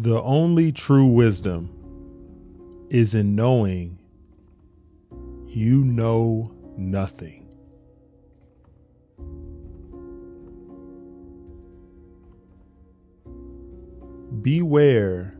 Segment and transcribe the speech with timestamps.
[0.00, 1.70] The only true wisdom
[2.88, 3.98] is in knowing
[5.48, 7.48] you know nothing.
[14.40, 15.36] Beware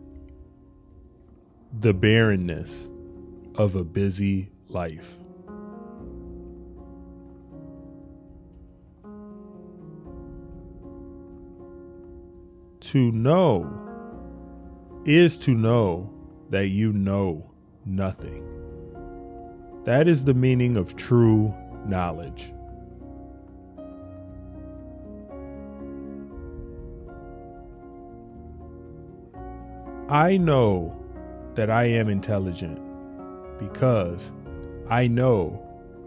[1.79, 2.91] the barrenness
[3.55, 5.15] of a busy life.
[12.81, 13.88] To know
[15.09, 16.13] is to know
[16.51, 17.51] that you know
[17.87, 18.45] nothing.
[19.85, 21.55] That is the meaning of true
[21.87, 22.53] knowledge.
[30.11, 30.95] I know
[31.55, 32.79] that I am intelligent
[33.59, 34.31] because
[34.91, 35.59] I know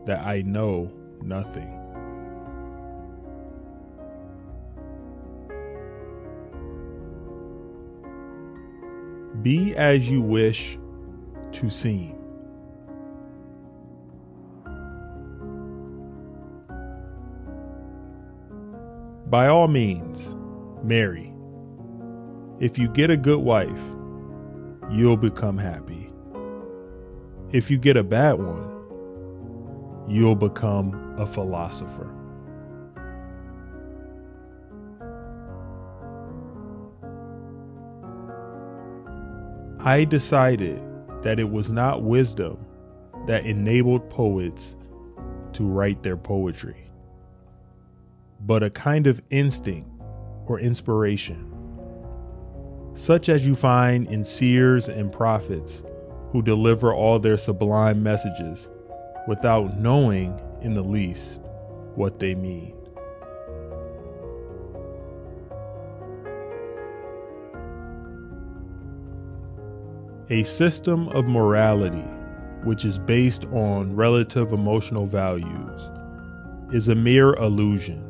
[0.05, 0.91] that I know
[1.23, 1.80] nothing.
[9.41, 10.77] Be as you wish
[11.53, 12.17] to seem.
[19.27, 20.35] By all means,
[20.83, 21.33] marry.
[22.59, 23.81] If you get a good wife,
[24.91, 26.11] you'll become happy.
[27.51, 32.20] If you get a bad one, you'll become a philosopher.
[39.83, 40.79] I decided
[41.23, 42.63] that it was not wisdom
[43.25, 44.75] that enabled poets
[45.53, 46.91] to write their poetry,
[48.41, 49.89] but a kind of instinct
[50.45, 51.51] or inspiration,
[52.93, 55.81] such as you find in seers and prophets
[56.31, 58.69] who deliver all their sublime messages
[59.27, 61.41] without knowing in the least
[61.95, 62.80] what they mean.
[70.31, 72.05] A system of morality
[72.63, 75.91] which is based on relative emotional values
[76.71, 78.01] is a mere illusion,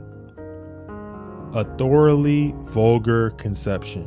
[1.55, 4.03] a thoroughly vulgar conception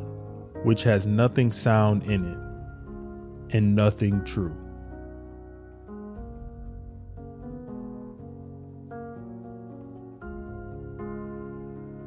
[0.62, 4.56] which has nothing sound in it and nothing true.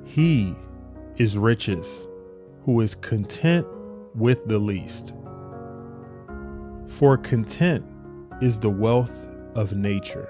[0.05, 0.55] He
[1.17, 2.07] is richest
[2.63, 3.67] who is content
[4.15, 5.11] with the least.
[6.87, 7.85] For content
[8.41, 10.29] is the wealth of nature.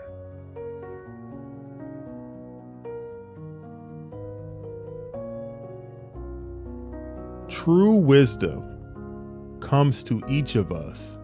[7.48, 11.18] True wisdom comes to each of us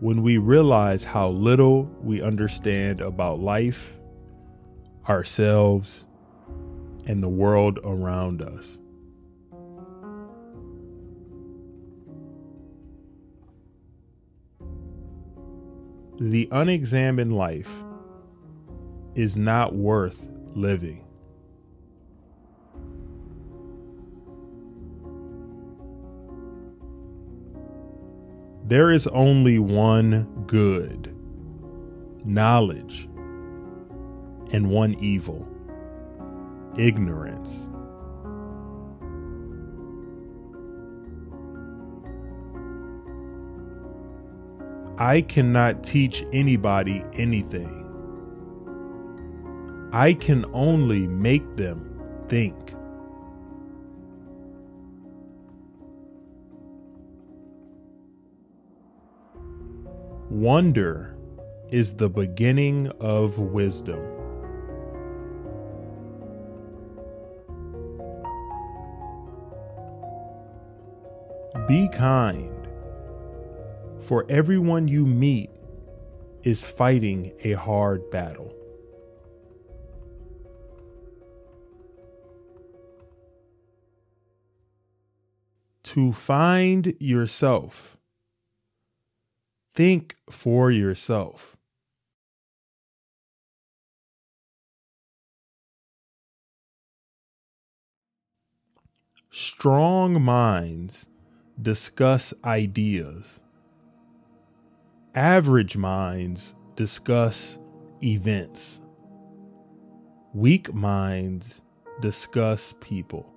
[0.00, 3.98] when we realize how little we understand about life,
[5.08, 6.06] ourselves,
[7.06, 8.78] and the world around us.
[16.20, 17.70] The unexamined life
[19.14, 21.04] is not worth living.
[28.64, 31.14] There is only one good,
[32.24, 33.08] knowledge,
[34.52, 35.46] and one evil,
[36.76, 37.68] ignorance.
[45.00, 47.84] I cannot teach anybody anything.
[49.92, 52.74] I can only make them think.
[60.30, 61.16] Wonder
[61.70, 64.02] is the beginning of wisdom.
[71.68, 72.57] Be kind
[74.08, 75.50] for everyone you meet
[76.42, 78.54] is fighting a hard battle.
[85.82, 87.98] To find yourself,
[89.74, 91.58] think for yourself.
[99.30, 101.08] Strong minds
[101.60, 103.42] discuss ideas
[105.18, 107.58] Average minds discuss
[108.04, 108.80] events.
[110.32, 111.60] Weak minds
[112.00, 113.28] discuss people.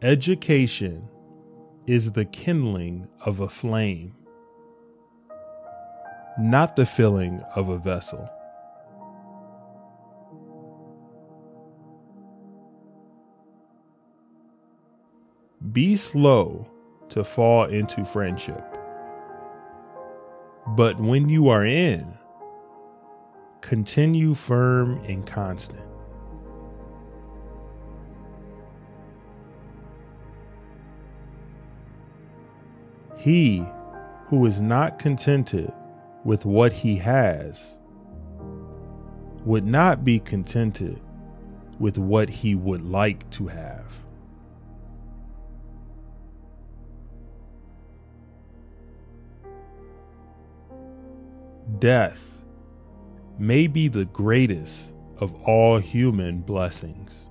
[0.00, 1.06] Education
[1.86, 4.16] is the kindling of a flame,
[6.38, 8.30] not the filling of a vessel.
[15.72, 16.68] Be slow
[17.08, 18.62] to fall into friendship.
[20.76, 22.14] But when you are in,
[23.60, 25.88] continue firm and constant.
[33.16, 33.64] He
[34.26, 35.72] who is not contented
[36.24, 37.78] with what he has
[39.44, 41.00] would not be contented
[41.78, 44.03] with what he would like to have.
[51.78, 52.42] Death
[53.38, 57.30] may be the greatest of all human blessings.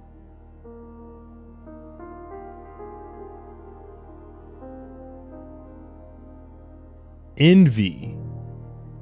[7.38, 8.18] Envy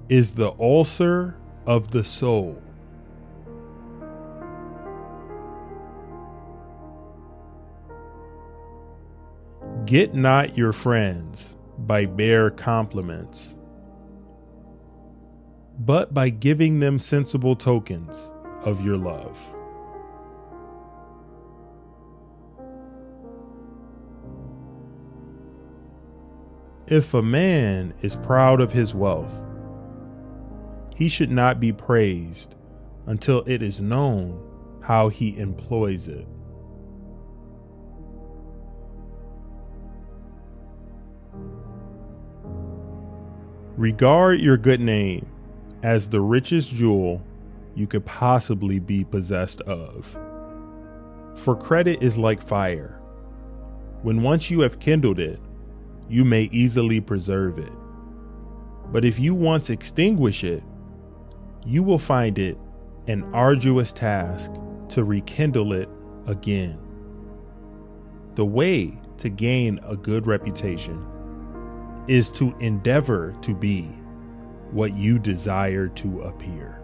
[0.09, 1.35] is the ulcer
[1.65, 2.61] of the soul.
[9.85, 13.57] Get not your friends by bare compliments,
[15.85, 18.31] but by giving them sensible tokens
[18.65, 19.39] of your love.
[26.85, 29.41] If a man is proud of his wealth,
[30.95, 32.53] he should not be praised
[33.07, 34.39] until it is known
[34.83, 36.27] how he employs it.
[43.77, 45.30] Regard your good name
[45.83, 47.21] as the richest jewel
[47.75, 50.17] you could possibly be possessed of.
[51.35, 52.99] For credit is like fire.
[54.01, 55.39] When once you have kindled it,
[56.09, 57.71] you may easily preserve it.
[58.91, 60.63] But if you once extinguish it,
[61.65, 62.57] you will find it
[63.07, 64.51] an arduous task
[64.89, 65.89] to rekindle it
[66.27, 66.77] again.
[68.35, 71.05] The way to gain a good reputation
[72.07, 73.89] is to endeavor to be
[74.71, 76.81] what you desire to appear.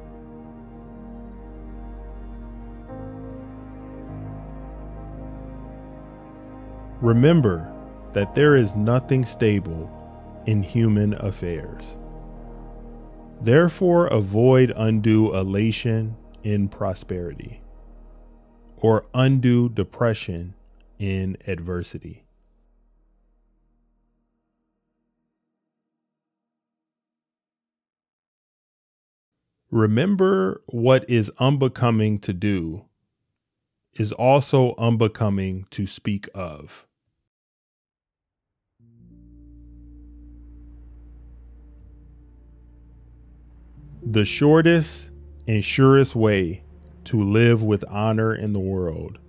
[7.01, 7.71] Remember
[8.13, 9.91] that there is nothing stable
[10.47, 11.97] in human affairs.
[13.39, 17.61] Therefore, avoid undue elation in prosperity
[18.77, 20.55] or undue depression
[20.97, 22.26] in adversity.
[29.71, 32.85] Remember what is unbecoming to do
[33.93, 36.87] is also unbecoming to speak of.
[44.01, 45.11] The shortest
[45.47, 46.63] and surest way
[47.05, 49.19] to live with honor in the world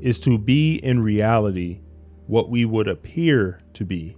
[0.00, 1.80] is to be in reality
[2.28, 4.16] what we would appear to be.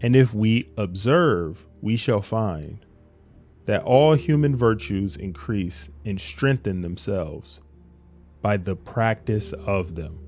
[0.00, 2.84] And if we observe, we shall find
[3.68, 7.60] that all human virtues increase and strengthen themselves
[8.40, 10.18] by the practice of them.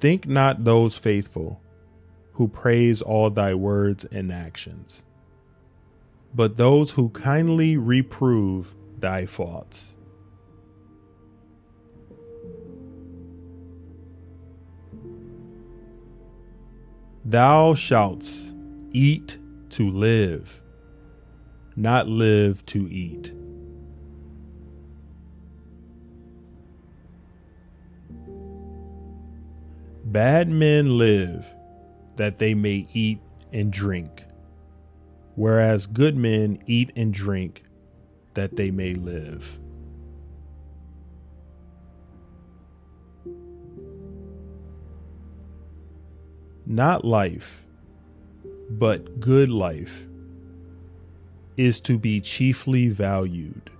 [0.00, 1.60] Think not those faithful
[2.32, 5.04] who praise all thy words and actions,
[6.34, 9.94] but those who kindly reprove thy faults.
[17.30, 18.28] Thou shalt
[18.90, 20.60] eat to live,
[21.76, 23.32] not live to eat.
[30.04, 31.46] Bad men live
[32.16, 33.20] that they may eat
[33.52, 34.24] and drink,
[35.36, 37.62] whereas good men eat and drink
[38.34, 39.56] that they may live.
[46.70, 47.66] Not life,
[48.70, 50.06] but good life
[51.56, 53.72] is to be chiefly valued.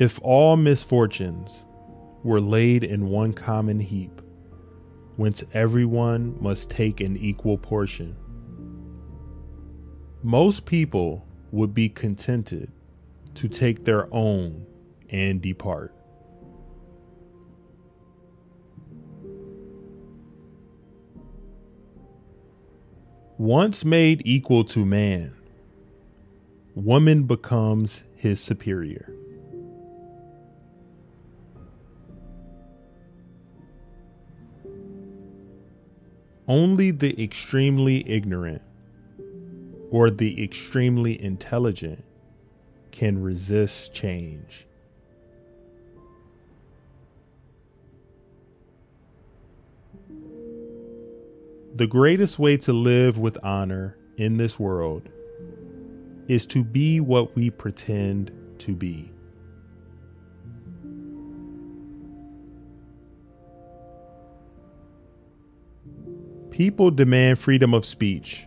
[0.00, 1.64] If all misfortunes
[2.24, 4.20] were laid in one common heap,
[5.14, 8.16] whence everyone must take an equal portion,
[10.24, 12.72] most people would be contented
[13.36, 14.66] to take their own
[15.10, 15.94] and depart.
[23.38, 25.34] Once made equal to man,
[26.74, 29.14] woman becomes his superior.
[36.46, 38.60] Only the extremely ignorant
[39.90, 42.04] or the extremely intelligent
[42.90, 44.66] can resist change.
[51.74, 55.08] The greatest way to live with honor in this world
[56.26, 59.12] is to be what we pretend to be.
[66.50, 68.46] People demand freedom of speech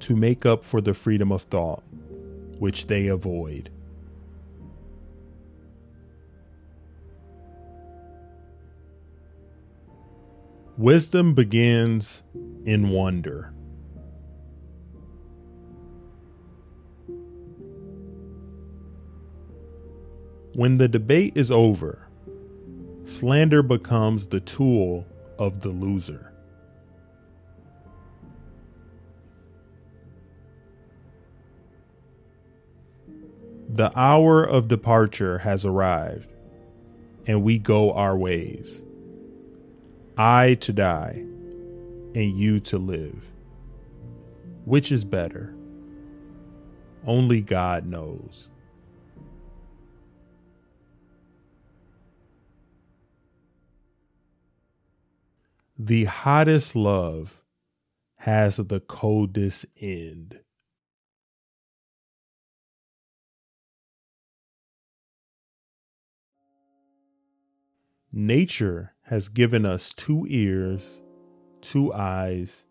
[0.00, 1.82] to make up for the freedom of thought,
[2.58, 3.70] which they avoid.
[10.76, 12.22] Wisdom begins
[12.64, 13.52] in wonder.
[20.54, 22.08] When the debate is over,
[23.04, 25.06] slander becomes the tool
[25.38, 26.32] of the loser.
[33.68, 36.32] The hour of departure has arrived,
[37.26, 38.82] and we go our ways.
[40.16, 41.24] I to die,
[42.14, 43.24] and you to live.
[44.64, 45.54] Which is better?
[47.06, 48.50] Only God knows.
[55.78, 57.44] The hottest love
[58.16, 60.40] has the coldest end.
[68.12, 71.00] Nature has given us two ears,
[71.68, 72.64] two eyes,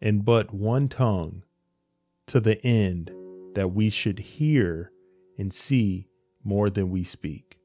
[0.00, 1.42] and but one tongue
[2.26, 3.10] to the end
[3.54, 4.90] that we should hear
[5.36, 6.08] and see
[6.42, 7.58] more than we speak.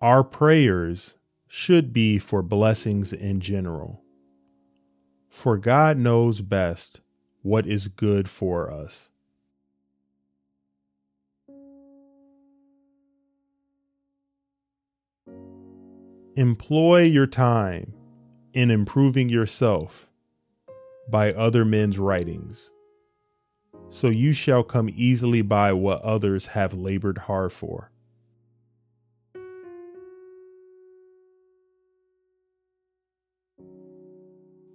[0.00, 1.14] Our prayers
[1.46, 4.02] should be for blessings in general,
[5.28, 7.00] for God knows best
[7.42, 9.10] what is good for us.
[16.36, 17.94] Employ your time
[18.52, 20.06] in improving yourself
[21.08, 22.70] by other men's writings,
[23.88, 27.90] so you shall come easily by what others have labored hard for.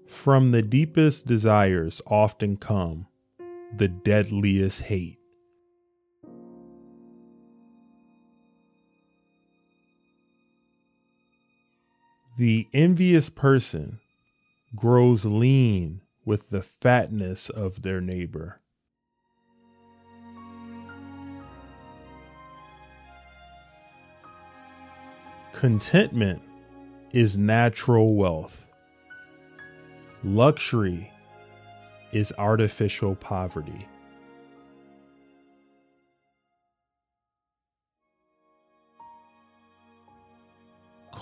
[0.08, 3.06] From the deepest desires often come
[3.78, 5.21] the deadliest hate.
[12.42, 14.00] The envious person
[14.76, 18.60] grows lean with the fatness of their neighbor.
[25.54, 26.42] Contentment
[27.14, 28.66] is natural wealth.
[30.24, 31.12] Luxury
[32.12, 33.88] is artificial poverty.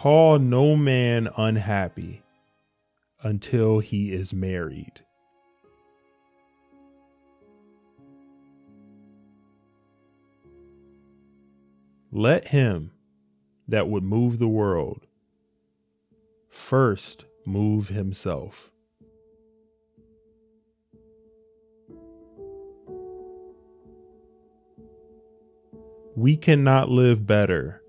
[0.02, 2.24] Call no man unhappy
[3.22, 5.02] until he is married.
[12.14, 12.92] Let him
[13.68, 15.06] that would move the world
[16.48, 18.72] first move himself.
[26.16, 27.84] We cannot live better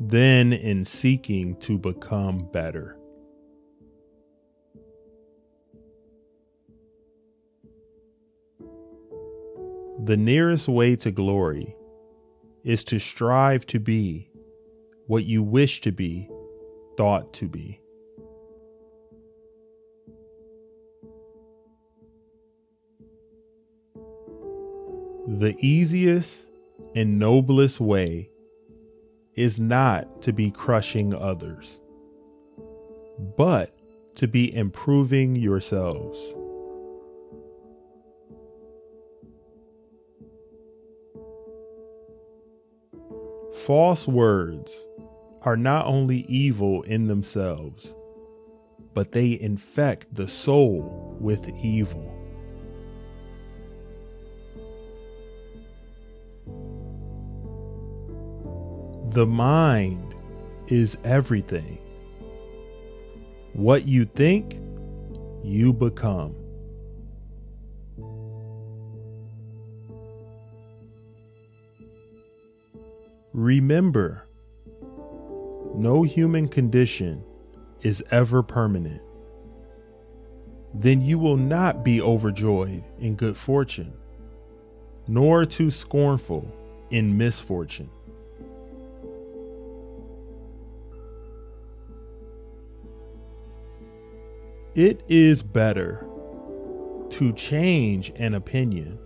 [0.00, 2.96] then in seeking to become better.
[10.04, 11.74] The nearest way to glory
[12.64, 14.30] is to strive to be
[15.06, 16.30] what you wish to be
[16.96, 17.80] thought to be.
[25.26, 26.46] The easiest
[26.94, 28.30] and noblest way
[29.38, 31.80] is not to be crushing others,
[33.36, 33.72] but
[34.16, 36.18] to be improving yourselves.
[43.64, 44.84] False words
[45.42, 47.94] are not only evil in themselves,
[48.92, 52.17] but they infect the soul with evil.
[59.12, 60.14] The mind
[60.66, 61.78] is everything.
[63.54, 64.60] What you think,
[65.42, 66.34] you become.
[73.32, 74.26] Remember
[75.74, 77.24] no human condition
[77.80, 79.00] is ever permanent,
[80.74, 83.94] then you will not be overjoyed in good fortune,
[85.06, 86.46] nor too scornful
[86.90, 87.88] in misfortune.
[94.78, 96.06] It is better
[97.10, 98.96] to change an opinion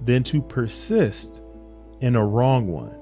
[0.00, 1.40] than to persist
[2.00, 2.96] in a wrong one.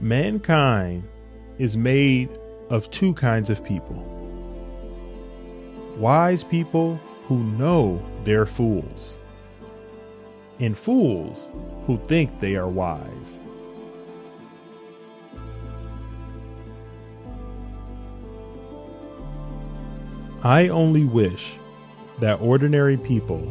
[0.00, 1.04] Mankind
[1.58, 2.36] is made
[2.68, 4.10] of two kinds of people
[5.98, 6.96] wise people
[7.28, 9.20] who know they're fools,
[10.58, 11.48] and fools
[11.86, 13.40] who think they are wise.
[20.44, 21.54] I only wish
[22.20, 23.50] that ordinary people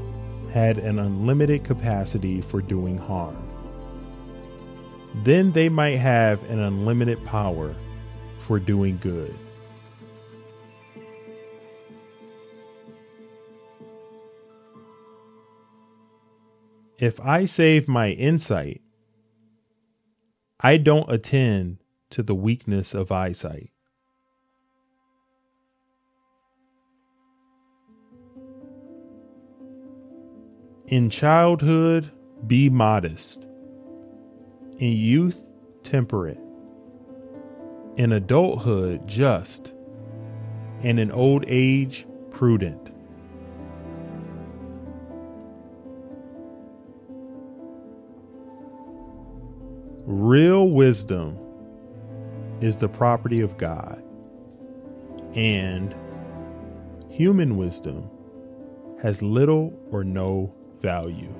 [0.52, 3.50] had an unlimited capacity for doing harm.
[5.24, 7.76] Then they might have an unlimited power
[8.38, 9.36] for doing good.
[17.00, 18.82] If I save my insight,
[20.60, 21.80] I don't attend
[22.12, 23.73] to the weakness of eyesight.
[30.94, 32.12] In childhood,
[32.46, 33.48] be modest.
[34.78, 36.38] In youth, temperate.
[37.98, 39.74] In adulthood, just.
[40.84, 42.92] And in old age, prudent.
[50.06, 51.40] Real wisdom
[52.62, 54.04] is the property of God,
[55.34, 55.96] and
[57.10, 58.12] human wisdom
[59.02, 60.54] has little or no
[60.84, 61.34] value.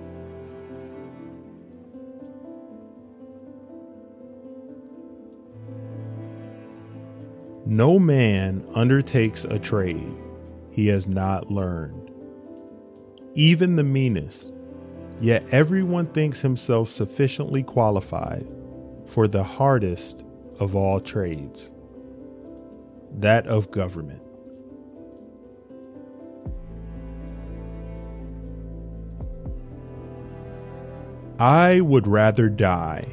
[7.66, 10.16] No man undertakes a trade
[10.72, 12.10] he has not learned,
[13.36, 14.52] even the meanest,
[15.22, 18.48] yet everyone thinks himself sufficiently qualified
[19.06, 20.24] for the hardest
[20.60, 21.72] of all trades,
[23.12, 24.22] that of government.
[31.40, 33.08] I would rather die,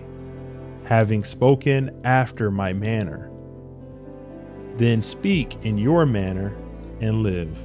[0.85, 3.31] having spoken after my manner,
[4.77, 6.57] than speak in your manner
[7.01, 7.59] and live.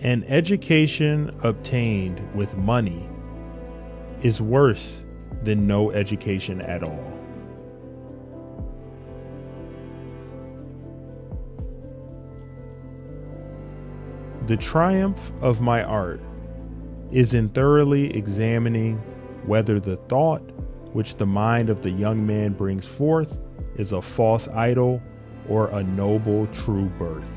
[0.00, 3.08] An education obtained with money
[4.22, 5.04] is worse
[5.42, 7.15] than no education at all.
[14.46, 16.20] The triumph of my art
[17.10, 18.98] is in thoroughly examining
[19.44, 20.42] whether the thought
[20.92, 23.40] which the mind of the young man brings forth
[23.74, 25.02] is a false idol
[25.48, 27.28] or a noble true birth.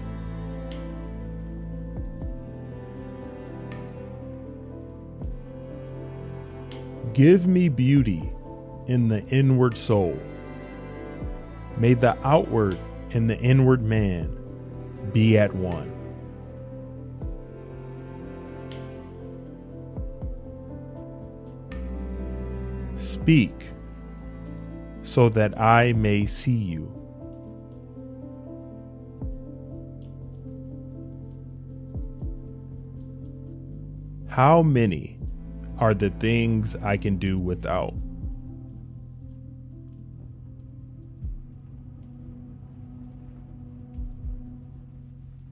[7.13, 8.31] Give me beauty
[8.87, 10.15] in the inward soul.
[11.75, 12.77] May the outward
[13.09, 14.37] and the inward man
[15.11, 15.98] be at one.
[23.29, 23.69] Speak
[25.03, 26.91] so that I may see you.
[34.29, 35.19] How many
[35.77, 37.93] are the things I can do without?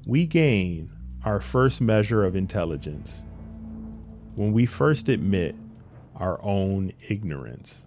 [0.08, 0.90] We gain
[1.24, 3.22] our first measure of intelligence
[4.34, 5.54] when we first admit
[6.18, 7.86] our own ignorance.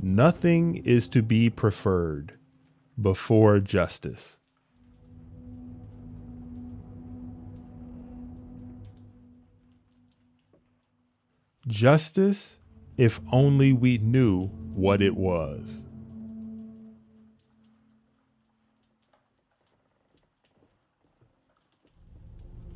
[0.00, 2.38] Nothing is to be preferred
[3.00, 4.36] before justice.
[11.66, 12.58] Justice,
[12.96, 15.87] if only we knew what it was.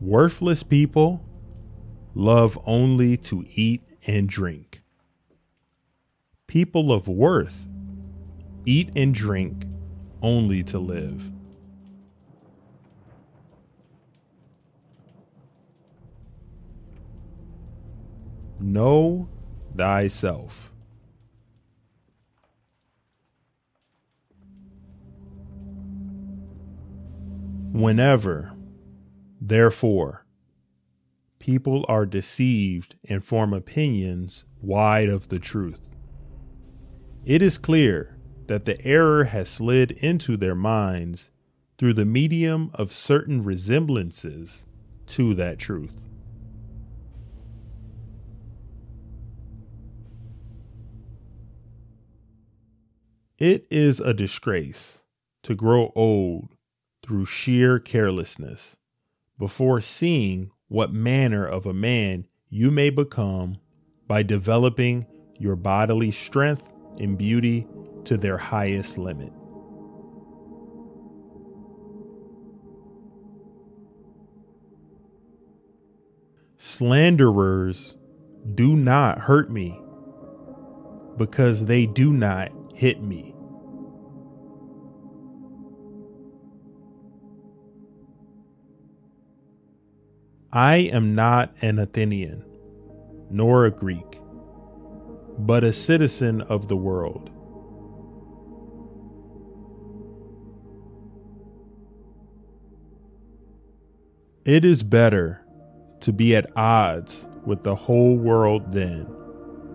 [0.03, 1.25] Worthless people
[2.13, 4.83] love only to eat and drink.
[6.49, 7.69] People of worth
[8.67, 9.65] eat and drink
[10.21, 11.31] only to live.
[18.59, 19.29] Know
[19.77, 20.73] thyself.
[27.71, 28.52] Whenever
[29.45, 30.25] therefore,
[31.41, 35.89] people are deceived and form opinions wide of the truth,
[37.25, 41.31] it is clear that the error has slid into their minds
[41.77, 44.67] through the medium of certain resemblances
[45.07, 46.01] to that truth.
[53.39, 55.03] It is a disgrace
[55.43, 56.55] to grow old
[57.05, 58.77] through sheer carelessness
[59.43, 63.59] before seeing what manner of a man you may become
[64.07, 65.05] by developing
[65.37, 67.67] your bodily strength and beauty
[68.05, 69.33] to their highest limit.
[76.57, 77.97] Slanderers
[78.55, 79.77] do not hurt me
[81.17, 83.35] because they do not hit me.
[90.55, 92.45] I am not an Athenian,
[93.31, 94.21] nor a Greek,
[95.39, 97.31] but a citizen of the world.
[104.45, 105.43] It is better
[106.01, 109.07] to be at odds with the whole world than,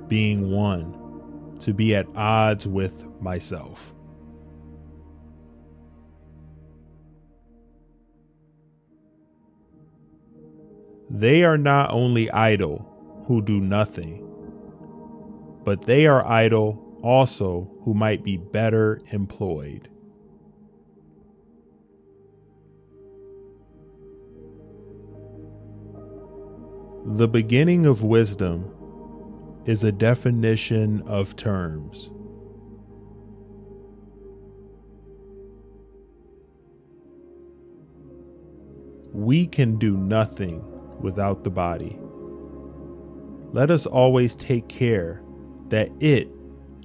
[0.07, 3.95] being one, to be at odds with myself.
[11.09, 14.23] They are not only idle who do nothing,
[15.63, 19.89] but they are idle also who might be better employed.
[27.05, 28.73] The beginning of wisdom
[29.65, 32.09] is a definition of terms.
[39.13, 41.99] We can do nothing without the body.
[43.53, 45.21] Let us always take care
[45.69, 46.29] that it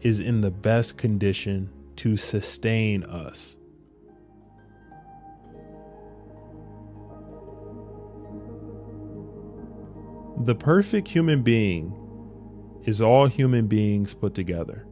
[0.02, 3.56] is in the best condition to sustain us.
[10.44, 11.96] The perfect human being
[12.84, 14.86] is all human beings put together.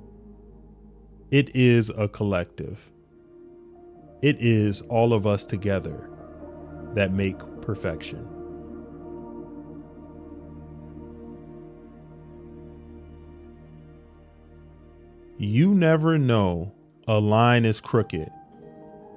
[1.30, 2.90] It is a collective.
[4.22, 6.08] It is all of us together
[6.94, 8.39] that make perfection.
[15.42, 16.74] You never know
[17.08, 18.30] a line is crooked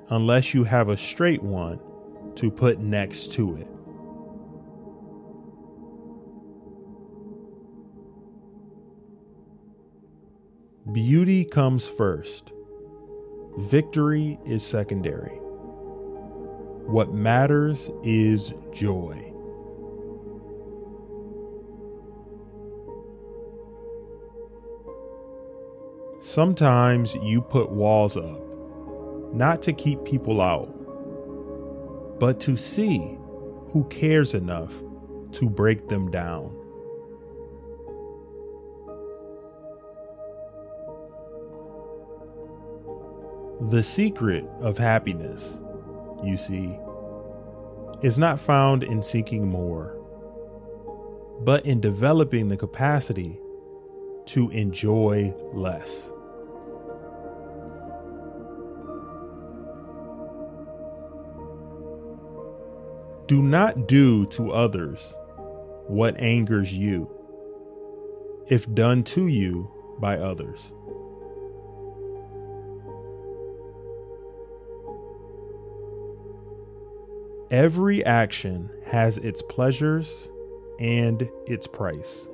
[0.09, 1.81] unless you have a straight one
[2.36, 3.67] to put next to it.
[10.93, 12.53] Beauty comes first.
[13.57, 15.36] Victory is secondary.
[16.86, 19.32] What matters is joy.
[26.33, 28.41] Sometimes you put walls up,
[29.35, 30.65] not to keep people out,
[32.19, 33.19] but to see
[33.67, 34.73] who cares enough
[35.33, 36.51] to break them down.
[43.69, 45.61] The secret of happiness,
[46.23, 46.75] you see,
[48.01, 49.95] is not found in seeking more,
[51.41, 53.39] but in developing the capacity
[54.25, 56.09] to enjoy less.
[63.33, 65.15] Do not do to others
[65.87, 67.09] what angers you,
[68.47, 70.71] if done to you by others.
[77.49, 80.29] Every action has its pleasures
[80.79, 82.27] and its price.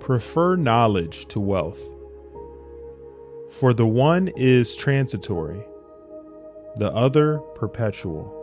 [0.00, 1.88] Prefer knowledge to wealth
[3.50, 5.64] for the one is transitory,
[6.76, 8.36] the other perpetual.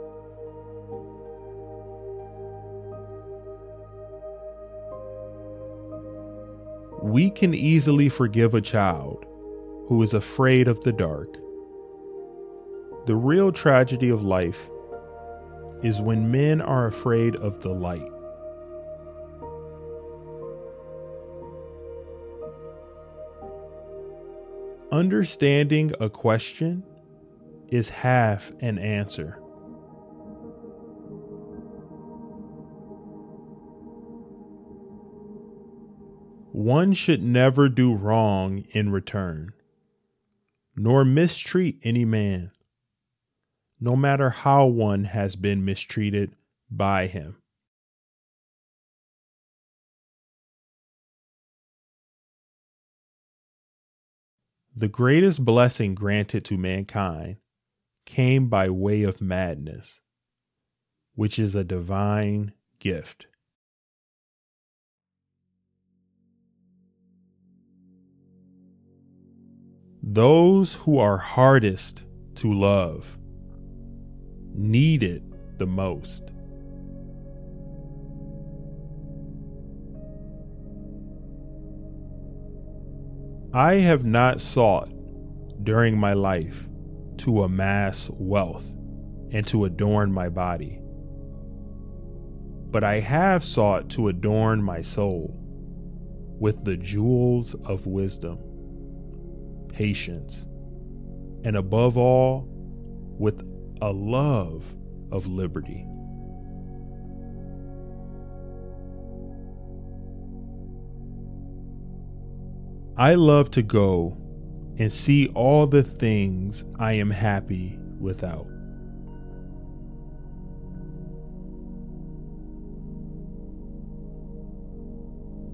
[7.02, 9.26] We can easily forgive a child
[9.88, 11.38] who is afraid of the dark.
[13.06, 14.70] The real tragedy of life
[15.84, 18.12] is when men are afraid of the light.
[24.98, 26.82] Understanding a question
[27.70, 29.34] is half an answer.
[36.52, 39.54] One should never do wrong in return,
[40.76, 42.50] nor mistreat any man,
[43.80, 46.36] no matter how one has been mistreated
[46.72, 47.36] by him.
[54.80, 57.38] The greatest blessing granted to mankind
[58.06, 60.02] came by way of madness,
[61.16, 63.26] which is a divine gift.
[70.04, 72.04] Those who are hardest
[72.36, 73.18] to love
[74.54, 75.24] need it
[75.58, 76.30] the most.
[83.58, 84.88] I have not sought
[85.63, 86.67] during my life
[87.17, 88.70] to amass wealth
[89.32, 90.80] and to adorn my body,
[92.70, 95.34] but I have sought to adorn my soul
[96.39, 98.38] with the jewels of wisdom,
[99.70, 100.46] patience,
[101.43, 102.46] and above all,
[103.17, 103.41] with
[103.82, 104.76] a love
[105.12, 105.84] of liberty.
[113.00, 114.18] I love to go
[114.80, 118.48] and see all the things I am happy without.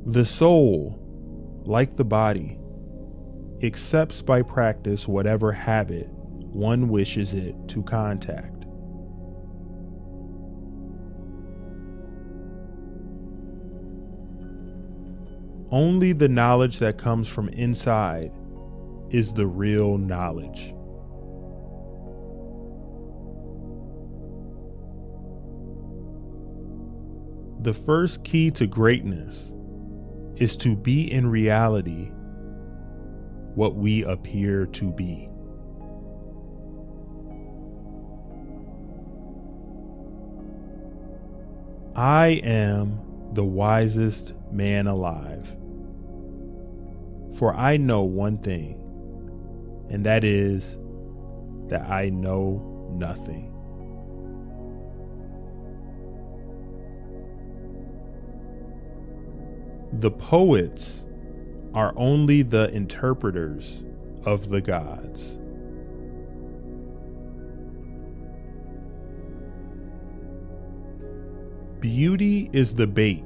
[0.06, 0.98] The soul,
[1.66, 2.60] like the body,
[3.62, 8.53] accepts by practice whatever habit one wishes it to contact.
[15.74, 18.32] Only the knowledge that comes from inside
[19.10, 20.72] is the real knowledge.
[27.64, 29.52] The first key to greatness
[30.36, 32.12] is to be in reality
[33.56, 35.28] what we appear to be.
[41.96, 43.00] I am
[43.34, 45.56] the wisest man alive.
[47.36, 48.80] For I know one thing,
[49.90, 50.78] and that is
[51.70, 53.50] that I know nothing.
[59.94, 61.06] The poets
[61.74, 63.84] are only the interpreters
[64.26, 65.40] of the gods.
[71.80, 73.24] Beauty is the bait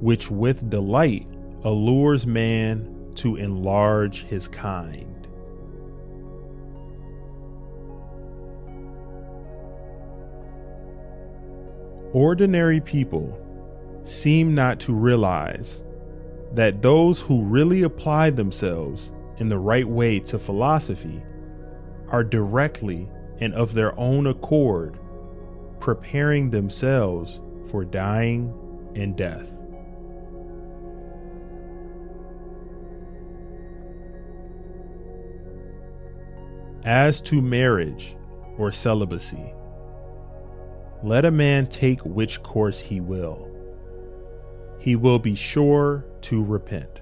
[0.00, 1.26] which with delight
[1.62, 5.26] allures man to enlarge his kind.
[12.12, 13.40] Ordinary people
[14.04, 15.82] seem not to realize
[16.52, 21.20] that those who really apply themselves in the right way to philosophy
[22.10, 23.08] are directly
[23.40, 24.96] and of their own accord
[25.80, 28.54] preparing themselves for dying
[28.94, 29.63] and death.
[36.84, 38.14] As to marriage
[38.58, 39.54] or celibacy,
[41.02, 43.50] let a man take which course he will.
[44.78, 47.00] He will be sure to repent.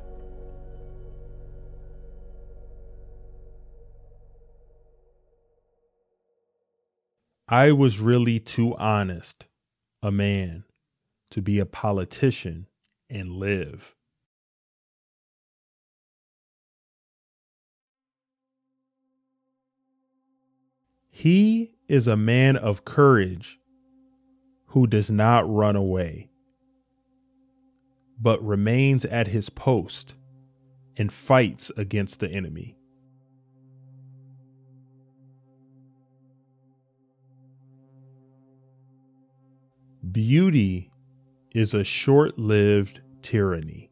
[7.49, 9.47] I was really too honest
[10.01, 10.64] a man
[11.33, 12.68] to be a politician
[13.11, 13.97] and live.
[21.14, 23.61] He is a man of courage
[24.68, 26.31] who does not run away,
[28.18, 30.14] but remains at his post
[30.96, 32.79] and fights against the enemy.
[40.11, 40.90] Beauty
[41.55, 43.92] is a short lived tyranny.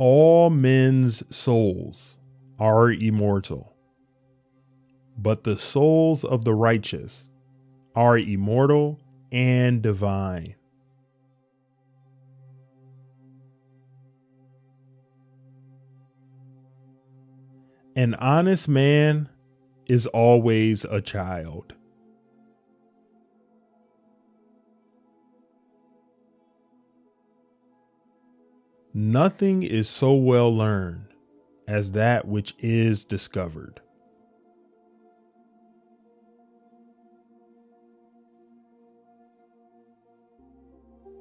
[0.00, 2.16] All men's souls
[2.58, 3.76] are immortal,
[5.18, 7.26] but the souls of the righteous
[7.94, 8.98] are immortal
[9.30, 10.54] and divine.
[17.94, 19.28] An honest man
[19.86, 21.74] is always a child.
[28.92, 31.06] Nothing is so well learned
[31.68, 33.80] as that which is discovered.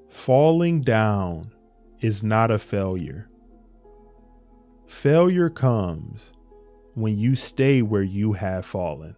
[0.09, 1.51] Falling down
[2.01, 3.29] is not a failure.
[4.87, 6.33] Failure comes
[6.95, 9.15] when you stay where you have fallen.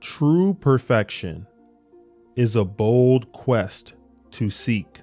[0.00, 1.46] True perfection
[2.34, 3.92] is a bold quest
[4.30, 5.00] to seek.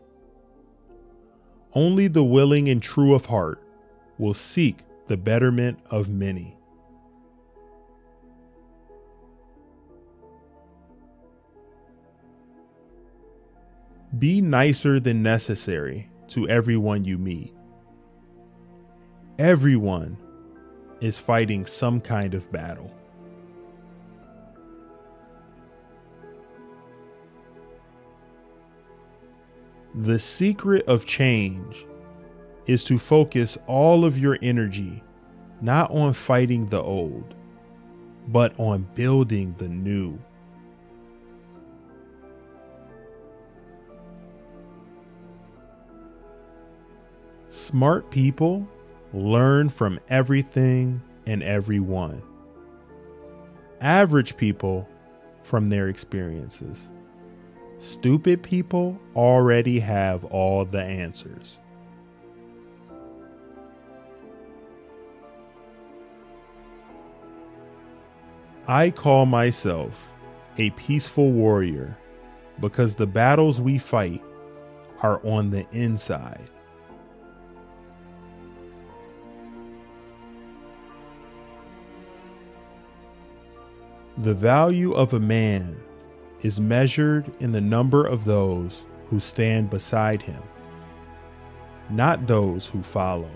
[1.74, 3.62] Only the willing and true of heart
[4.18, 6.58] will seek the betterment of many.
[14.18, 17.54] Be nicer than necessary to everyone you meet.
[19.38, 20.18] Everyone
[21.02, 22.92] is fighting some kind of battle.
[29.98, 31.88] The secret of change
[32.68, 35.02] is to focus all of your energy
[35.60, 37.34] not on fighting the old,
[38.28, 40.20] but on building the new.
[47.50, 48.68] Smart people
[49.14, 52.22] learn from everything and everyone.
[53.82, 54.88] Average people
[55.42, 56.92] from their experiences.
[57.80, 61.60] Stupid people already have all the answers.
[68.68, 70.12] I call myself
[70.58, 71.98] a peaceful warrior
[72.60, 74.22] because the battles we fight
[75.02, 76.50] are on the inside.
[84.18, 85.78] The value of a man
[86.42, 90.42] is measured in the number of those who stand beside him,
[91.90, 93.30] not those who follow.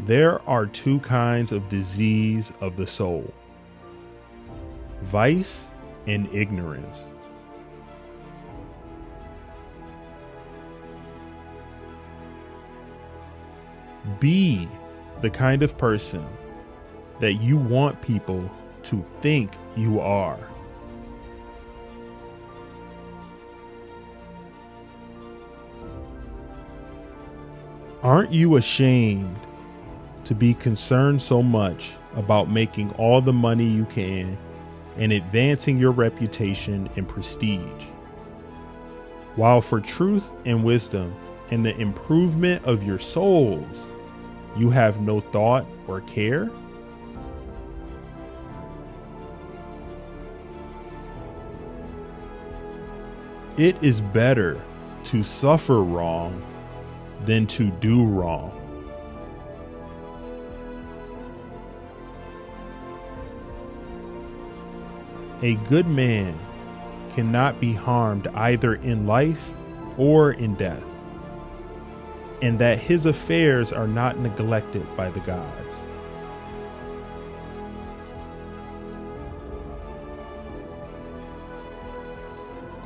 [0.00, 3.32] There are two kinds of disease of the soul
[5.02, 5.68] vice
[6.06, 7.04] and ignorance.
[14.18, 14.68] Be
[15.20, 16.26] the kind of person
[17.18, 18.50] that you want people
[18.84, 20.38] to think you are.
[28.02, 29.36] Aren't you ashamed
[30.24, 34.38] to be concerned so much about making all the money you can
[34.96, 37.84] and advancing your reputation and prestige?
[39.36, 41.14] While for truth and wisdom
[41.50, 43.90] and the improvement of your souls,
[44.56, 46.50] you have no thought or care?
[53.56, 54.60] It is better
[55.04, 56.42] to suffer wrong
[57.24, 58.56] than to do wrong.
[65.42, 66.38] A good man
[67.14, 69.50] cannot be harmed either in life
[69.96, 70.84] or in death
[72.42, 75.86] and that his affairs are not neglected by the gods.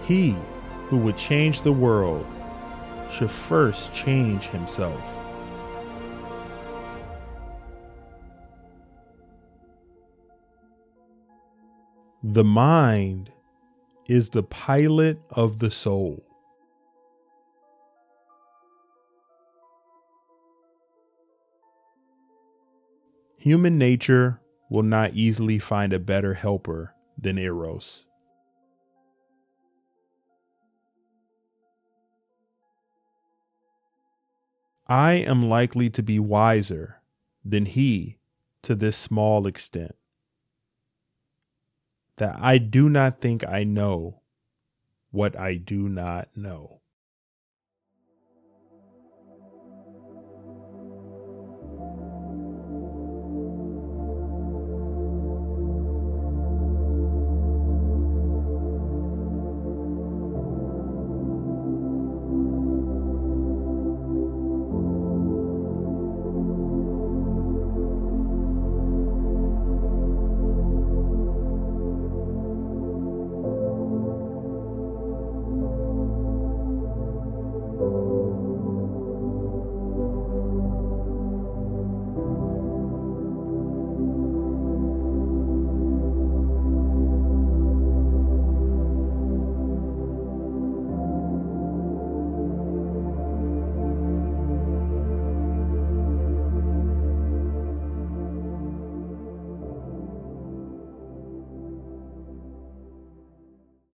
[0.06, 0.36] He
[0.88, 2.26] who would change the world
[3.10, 5.00] should first change himself.
[12.22, 13.30] The mind
[14.08, 16.24] is the pilot of the soul.
[23.44, 28.07] Human nature will not easily find a better helper than Eros.
[34.88, 37.03] I am likely to be wiser
[37.45, 38.16] than he
[38.62, 39.95] to this small extent.
[42.16, 44.22] That I do not think I know
[45.11, 46.80] what I do not know.